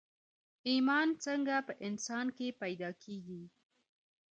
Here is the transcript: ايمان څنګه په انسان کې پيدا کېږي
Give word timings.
ايمان 0.69 1.07
څنګه 1.25 1.55
په 1.67 1.73
انسان 1.87 2.25
کې 2.37 2.57
پيدا 2.61 2.89
کېږي 3.03 3.43